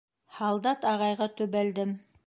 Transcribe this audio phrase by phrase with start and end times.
[0.37, 1.97] Һалдат ағайға төбәлдем: